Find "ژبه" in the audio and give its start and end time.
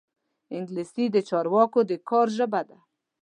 2.37-2.61